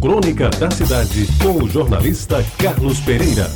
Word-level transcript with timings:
Crônica 0.00 0.48
da 0.48 0.70
Cidade, 0.70 1.28
com 1.42 1.62
o 1.62 1.68
jornalista 1.68 2.42
Carlos 2.56 2.98
Pereira. 3.00 3.50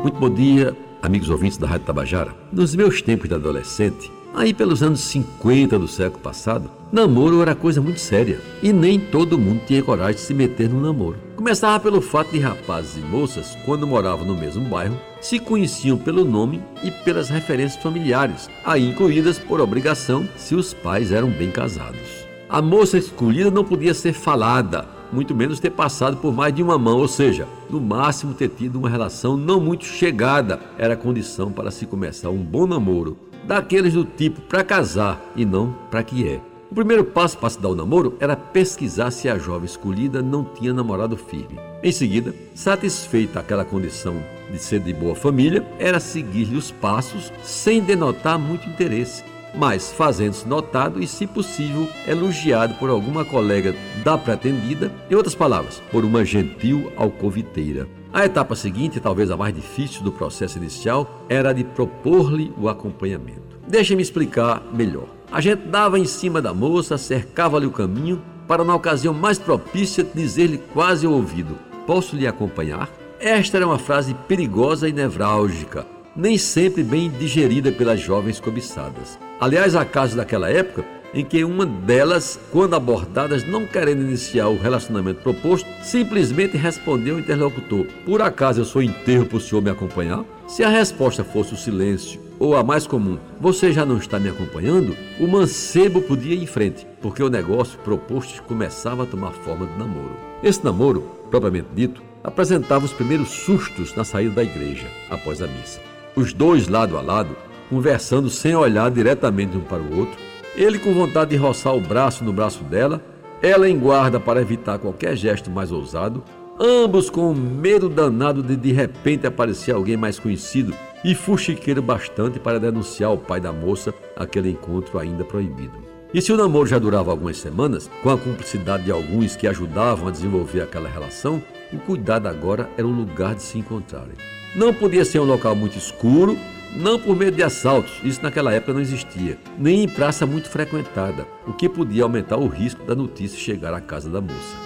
Muito 0.00 0.16
bom 0.16 0.30
dia, 0.30 0.72
amigos 1.02 1.28
ouvintes 1.28 1.58
da 1.58 1.66
Rádio 1.66 1.86
Tabajara. 1.86 2.32
Nos 2.52 2.76
meus 2.76 3.02
tempos 3.02 3.28
de 3.28 3.34
adolescente, 3.34 4.08
aí 4.32 4.54
pelos 4.54 4.84
anos 4.84 5.00
50 5.00 5.80
do 5.80 5.88
século 5.88 6.22
passado, 6.22 6.70
namoro 6.92 7.42
era 7.42 7.56
coisa 7.56 7.80
muito 7.80 7.98
séria 7.98 8.40
e 8.62 8.72
nem 8.72 9.00
todo 9.00 9.36
mundo 9.36 9.62
tinha 9.66 9.82
coragem 9.82 10.14
de 10.14 10.20
se 10.20 10.32
meter 10.32 10.68
no 10.68 10.80
namoro. 10.80 11.18
Começava 11.34 11.80
pelo 11.80 12.00
fato 12.00 12.30
de 12.30 12.38
rapazes 12.38 12.96
e 12.96 13.00
moças, 13.00 13.58
quando 13.64 13.84
moravam 13.84 14.24
no 14.24 14.36
mesmo 14.36 14.68
bairro, 14.68 14.96
se 15.20 15.40
conheciam 15.40 15.98
pelo 15.98 16.24
nome 16.24 16.62
e 16.84 16.90
pelas 16.92 17.28
referências 17.28 17.82
familiares, 17.82 18.48
aí 18.64 18.88
incluídas 18.88 19.40
por 19.40 19.60
obrigação 19.60 20.24
se 20.36 20.54
os 20.54 20.72
pais 20.72 21.10
eram 21.10 21.28
bem 21.28 21.50
casados. 21.50 22.22
A 22.48 22.60
moça 22.60 22.98
escolhida 22.98 23.50
não 23.50 23.64
podia 23.64 23.94
ser 23.94 24.12
falada, 24.12 24.86
muito 25.12 25.34
menos 25.34 25.60
ter 25.60 25.70
passado 25.70 26.16
por 26.16 26.32
mais 26.32 26.54
de 26.54 26.62
uma 26.62 26.78
mão, 26.78 26.98
ou 26.98 27.08
seja, 27.08 27.46
no 27.68 27.80
máximo 27.80 28.34
ter 28.34 28.48
tido 28.48 28.76
uma 28.76 28.88
relação 28.88 29.36
não 29.36 29.60
muito 29.60 29.84
chegada, 29.84 30.60
era 30.78 30.96
condição 30.96 31.52
para 31.52 31.70
se 31.70 31.86
começar 31.86 32.30
um 32.30 32.42
bom 32.42 32.66
namoro, 32.66 33.16
daqueles 33.44 33.92
do 33.92 34.04
tipo 34.04 34.40
para 34.42 34.64
casar 34.64 35.20
e 35.36 35.44
não 35.44 35.74
para 35.90 36.02
que 36.02 36.26
é. 36.26 36.40
O 36.70 36.74
primeiro 36.74 37.04
passo 37.04 37.36
para 37.36 37.50
se 37.50 37.60
dar 37.60 37.68
o 37.68 37.74
namoro 37.74 38.16
era 38.18 38.34
pesquisar 38.34 39.10
se 39.10 39.28
a 39.28 39.36
jovem 39.36 39.66
escolhida 39.66 40.22
não 40.22 40.42
tinha 40.42 40.72
namorado 40.72 41.18
firme. 41.18 41.60
Em 41.82 41.92
seguida, 41.92 42.34
satisfeita 42.54 43.40
aquela 43.40 43.64
condição 43.64 44.22
de 44.50 44.58
ser 44.58 44.80
de 44.80 44.92
boa 44.94 45.14
família, 45.14 45.66
era 45.78 46.00
seguir-lhe 46.00 46.56
os 46.56 46.70
passos 46.70 47.30
sem 47.42 47.82
denotar 47.82 48.38
muito 48.38 48.66
interesse 48.68 49.22
mas 49.54 49.92
fazendo-se 49.92 50.46
notado 50.48 51.02
e, 51.02 51.06
se 51.06 51.26
possível, 51.26 51.88
elogiado 52.06 52.74
por 52.74 52.90
alguma 52.90 53.24
colega 53.24 53.74
da 54.04 54.16
pretendida, 54.16 54.92
em 55.10 55.14
outras 55.14 55.34
palavras, 55.34 55.82
por 55.90 56.04
uma 56.04 56.24
gentil 56.24 56.92
alcoviteira. 56.96 57.86
A 58.12 58.24
etapa 58.24 58.54
seguinte, 58.54 59.00
talvez 59.00 59.30
a 59.30 59.36
mais 59.36 59.54
difícil 59.54 60.02
do 60.02 60.12
processo 60.12 60.58
inicial, 60.58 61.24
era 61.28 61.50
a 61.50 61.52
de 61.52 61.64
propor-lhe 61.64 62.52
o 62.58 62.68
acompanhamento. 62.68 63.58
Deixe-me 63.66 64.02
explicar 64.02 64.62
melhor. 64.72 65.06
A 65.30 65.40
gente 65.40 65.62
dava 65.62 65.98
em 65.98 66.04
cima 66.04 66.42
da 66.42 66.52
moça, 66.52 66.98
cercava-lhe 66.98 67.64
o 67.64 67.70
caminho, 67.70 68.22
para 68.46 68.64
na 68.64 68.74
ocasião 68.74 69.14
mais 69.14 69.38
propícia 69.38 70.04
dizer-lhe 70.04 70.58
quase 70.58 71.06
ao 71.06 71.12
ouvido: 71.12 71.56
Posso 71.86 72.14
lhe 72.14 72.26
acompanhar? 72.26 72.90
Esta 73.18 73.56
era 73.56 73.66
uma 73.66 73.78
frase 73.78 74.14
perigosa 74.28 74.88
e 74.88 74.92
nevrálgica, 74.92 75.86
nem 76.14 76.36
sempre 76.36 76.82
bem 76.82 77.10
digerida 77.10 77.72
pelas 77.72 78.00
jovens 78.00 78.38
cobiçadas. 78.38 79.18
Aliás, 79.40 79.74
há 79.74 79.84
casos 79.84 80.16
daquela 80.16 80.50
época 80.50 80.84
em 81.14 81.24
que 81.24 81.44
uma 81.44 81.66
delas, 81.66 82.38
quando 82.50 82.74
abordadas 82.74 83.46
não 83.46 83.66
querendo 83.66 84.02
iniciar 84.02 84.48
o 84.48 84.58
relacionamento 84.58 85.22
proposto, 85.22 85.68
simplesmente 85.82 86.56
respondeu 86.56 87.14
ao 87.14 87.20
interlocutor: 87.20 87.86
Por 88.04 88.22
acaso 88.22 88.60
eu 88.60 88.64
sou 88.64 88.82
enterro 88.82 89.26
para 89.26 89.36
o 89.36 89.40
senhor 89.40 89.62
me 89.62 89.70
acompanhar? 89.70 90.24
Se 90.46 90.62
a 90.64 90.68
resposta 90.68 91.24
fosse 91.24 91.54
o 91.54 91.56
silêncio, 91.56 92.20
ou 92.38 92.56
a 92.56 92.64
mais 92.64 92.86
comum, 92.86 93.18
você 93.38 93.72
já 93.72 93.84
não 93.84 93.98
está 93.98 94.18
me 94.18 94.28
acompanhando, 94.28 94.96
o 95.20 95.26
mancebo 95.26 96.00
podia 96.00 96.34
ir 96.34 96.42
em 96.42 96.46
frente, 96.46 96.86
porque 97.00 97.22
o 97.22 97.30
negócio 97.30 97.78
proposto 97.80 98.42
começava 98.42 99.04
a 99.04 99.06
tomar 99.06 99.32
forma 99.32 99.66
de 99.66 99.78
namoro. 99.78 100.16
Esse 100.42 100.64
namoro, 100.64 101.02
propriamente 101.30 101.68
dito, 101.74 102.02
apresentava 102.24 102.84
os 102.84 102.92
primeiros 102.92 103.28
sustos 103.28 103.94
na 103.94 104.04
saída 104.04 104.36
da 104.36 104.44
igreja, 104.44 104.86
após 105.10 105.40
a 105.40 105.46
missa 105.46 105.91
os 106.14 106.32
dois 106.32 106.68
lado 106.68 106.96
a 106.96 107.00
lado, 107.00 107.36
conversando 107.68 108.28
sem 108.28 108.54
olhar 108.54 108.90
diretamente 108.90 109.56
um 109.56 109.60
para 109.60 109.82
o 109.82 109.98
outro, 109.98 110.16
ele 110.54 110.78
com 110.78 110.92
vontade 110.92 111.30
de 111.30 111.36
roçar 111.36 111.74
o 111.74 111.80
braço 111.80 112.22
no 112.22 112.32
braço 112.32 112.62
dela, 112.64 113.02
ela 113.40 113.68
em 113.68 113.78
guarda 113.78 114.20
para 114.20 114.40
evitar 114.40 114.78
qualquer 114.78 115.16
gesto 115.16 115.50
mais 115.50 115.72
ousado, 115.72 116.22
ambos 116.60 117.08
com 117.08 117.32
medo 117.32 117.88
danado 117.88 118.42
de 118.42 118.54
de 118.54 118.72
repente 118.72 119.26
aparecer 119.26 119.74
alguém 119.74 119.96
mais 119.96 120.18
conhecido 120.18 120.74
e 121.04 121.14
fuxiqueiro 121.14 121.82
bastante 121.82 122.38
para 122.38 122.60
denunciar 122.60 123.10
ao 123.10 123.18
pai 123.18 123.40
da 123.40 123.52
moça 123.52 123.92
aquele 124.16 124.50
encontro 124.50 124.98
ainda 124.98 125.24
proibido. 125.24 125.82
E 126.14 126.20
se 126.20 126.30
o 126.30 126.36
namoro 126.36 126.66
já 126.66 126.78
durava 126.78 127.10
algumas 127.10 127.38
semanas, 127.38 127.90
com 128.02 128.10
a 128.10 128.18
cumplicidade 128.18 128.84
de 128.84 128.92
alguns 128.92 129.34
que 129.34 129.48
ajudavam 129.48 130.08
a 130.08 130.10
desenvolver 130.10 130.60
aquela 130.60 130.88
relação, 130.88 131.42
o 131.72 131.78
cuidado 131.78 132.28
agora 132.28 132.68
era 132.76 132.86
o 132.86 132.90
lugar 132.90 133.34
de 133.34 133.42
se 133.42 133.58
encontrarem. 133.58 134.14
Não 134.54 134.74
podia 134.74 135.02
ser 135.02 135.18
um 135.18 135.24
local 135.24 135.56
muito 135.56 135.78
escuro, 135.78 136.36
não 136.76 136.98
por 136.98 137.16
medo 137.16 137.36
de 137.36 137.42
assaltos, 137.42 137.92
isso 138.04 138.22
naquela 138.22 138.52
época 138.52 138.74
não 138.74 138.82
existia, 138.82 139.38
nem 139.58 139.84
em 139.84 139.88
praça 139.88 140.26
muito 140.26 140.50
frequentada, 140.50 141.26
o 141.46 141.54
que 141.54 141.70
podia 141.70 142.02
aumentar 142.02 142.36
o 142.36 142.48
risco 142.48 142.84
da 142.84 142.94
notícia 142.94 143.38
chegar 143.38 143.72
à 143.72 143.80
casa 143.80 144.10
da 144.10 144.20
moça. 144.20 144.56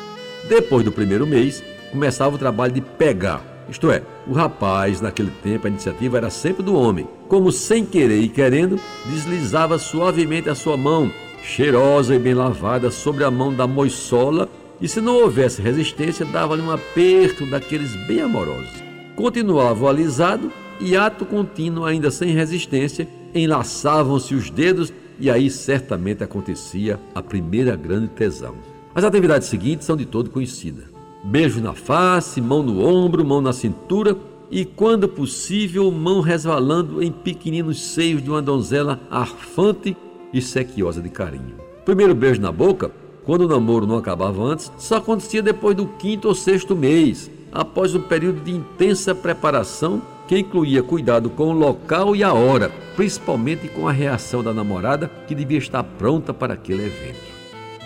Depois 0.48 0.84
do 0.84 0.90
primeiro 0.90 1.24
mês, 1.24 1.62
começava 1.92 2.34
o 2.34 2.38
trabalho 2.38 2.72
de 2.72 2.80
pegar, 2.80 3.40
isto 3.68 3.88
é, 3.88 4.02
o 4.26 4.32
rapaz, 4.32 5.00
naquele 5.00 5.30
tempo, 5.40 5.68
a 5.68 5.70
iniciativa 5.70 6.16
era 6.16 6.30
sempre 6.30 6.64
do 6.64 6.74
homem, 6.74 7.06
como 7.28 7.52
sem 7.52 7.84
querer 7.84 8.20
e 8.20 8.28
querendo, 8.28 8.80
deslizava 9.06 9.78
suavemente 9.78 10.50
a 10.50 10.54
sua 10.56 10.76
mão, 10.76 11.12
cheirosa 11.44 12.12
e 12.12 12.18
bem 12.18 12.34
lavada, 12.34 12.90
sobre 12.90 13.22
a 13.22 13.30
mão 13.30 13.54
da 13.54 13.68
moissola 13.68 14.48
e, 14.80 14.88
se 14.88 15.00
não 15.00 15.14
houvesse 15.14 15.62
resistência, 15.62 16.26
dava-lhe 16.26 16.62
um 16.62 16.72
aperto 16.72 17.46
daqueles 17.46 17.94
bem 18.06 18.20
amorosos 18.20 18.85
continuava 19.16 19.88
alisado 19.88 20.52
e, 20.78 20.94
ato 20.94 21.24
contínuo, 21.24 21.84
ainda 21.84 22.10
sem 22.10 22.30
resistência, 22.30 23.08
enlaçavam-se 23.34 24.34
os 24.34 24.50
dedos 24.50 24.92
e 25.18 25.30
aí 25.30 25.50
certamente 25.50 26.22
acontecia 26.22 27.00
a 27.14 27.22
primeira 27.22 27.74
grande 27.74 28.08
tesão. 28.08 28.54
As 28.94 29.02
atividades 29.02 29.48
seguintes 29.48 29.86
são 29.86 29.96
de 29.96 30.04
todo 30.04 30.30
conhecidas: 30.30 30.84
beijo 31.24 31.60
na 31.60 31.72
face, 31.72 32.40
mão 32.40 32.62
no 32.62 32.84
ombro, 32.86 33.24
mão 33.24 33.40
na 33.40 33.52
cintura 33.52 34.16
e, 34.50 34.64
quando 34.64 35.08
possível, 35.08 35.90
mão 35.90 36.20
resvalando 36.20 37.02
em 37.02 37.10
pequeninos 37.10 37.80
seios 37.80 38.22
de 38.22 38.30
uma 38.30 38.42
donzela 38.42 39.00
arfante 39.10 39.96
e 40.32 40.40
sequiosa 40.40 41.00
de 41.00 41.08
carinho. 41.08 41.56
Primeiro 41.84 42.14
beijo 42.14 42.40
na 42.40 42.52
boca, 42.52 42.90
quando 43.24 43.42
o 43.42 43.48
namoro 43.48 43.86
não 43.86 43.96
acabava 43.96 44.42
antes, 44.42 44.70
só 44.78 44.96
acontecia 44.96 45.42
depois 45.42 45.76
do 45.76 45.86
quinto 45.86 46.28
ou 46.28 46.34
sexto 46.34 46.76
mês, 46.76 47.30
após 47.56 47.94
um 47.94 48.00
período 48.02 48.40
de 48.40 48.52
intensa 48.52 49.14
preparação 49.14 50.02
que 50.28 50.38
incluía 50.38 50.82
cuidado 50.82 51.30
com 51.30 51.44
o 51.44 51.52
local 51.52 52.14
e 52.14 52.22
a 52.22 52.32
hora, 52.32 52.70
principalmente 52.94 53.66
com 53.68 53.88
a 53.88 53.92
reação 53.92 54.42
da 54.42 54.52
namorada 54.52 55.10
que 55.26 55.34
devia 55.34 55.58
estar 55.58 55.82
pronta 55.82 56.34
para 56.34 56.54
aquele 56.54 56.84
evento. 56.84 57.36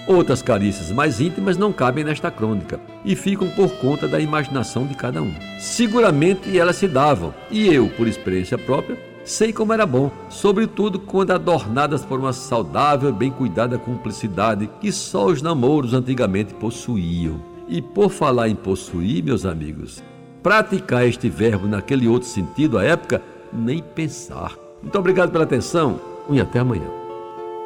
Outras 0.08 0.42
carícias 0.42 0.90
mais 0.90 1.20
íntimas 1.20 1.56
não 1.56 1.72
cabem 1.72 2.02
nesta 2.02 2.30
crônica 2.30 2.80
e 3.04 3.14
ficam 3.14 3.48
por 3.50 3.70
conta 3.76 4.08
da 4.08 4.18
imaginação 4.18 4.86
de 4.86 4.94
cada 4.94 5.22
um. 5.22 5.32
Seguramente 5.60 6.58
elas 6.58 6.76
se 6.76 6.88
davam, 6.88 7.32
e 7.50 7.72
eu, 7.72 7.88
por 7.90 8.08
experiência 8.08 8.58
própria, 8.58 8.98
sei 9.24 9.52
como 9.52 9.72
era 9.72 9.86
bom, 9.86 10.10
sobretudo 10.28 10.98
quando 10.98 11.30
adornadas 11.30 12.04
por 12.04 12.18
uma 12.18 12.32
saudável, 12.32 13.12
bem 13.12 13.30
cuidada 13.30 13.78
cumplicidade 13.78 14.68
que 14.80 14.90
só 14.90 15.26
os 15.26 15.42
namoros 15.42 15.94
antigamente 15.94 16.54
possuíam. 16.54 17.49
E 17.70 17.80
por 17.80 18.10
falar 18.10 18.48
em 18.48 18.56
possuir, 18.56 19.22
meus 19.22 19.46
amigos, 19.46 20.02
praticar 20.42 21.06
este 21.06 21.28
verbo 21.28 21.68
naquele 21.68 22.08
outro 22.08 22.28
sentido 22.28 22.76
à 22.76 22.84
época, 22.84 23.22
nem 23.52 23.80
pensar. 23.80 24.56
Muito 24.82 24.98
obrigado 24.98 25.30
pela 25.30 25.44
atenção 25.44 26.00
e 26.28 26.40
até 26.40 26.58
amanhã. 26.58 26.88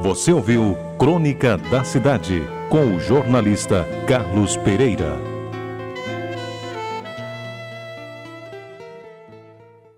Você 0.01 0.31
ouviu 0.31 0.77
Crônica 0.99 1.57
da 1.71 1.83
Cidade 1.85 2.43
com 2.69 2.97
o 2.97 3.01
jornalista 3.01 3.87
Carlos 4.07 4.59
Pereira. 4.59 5.34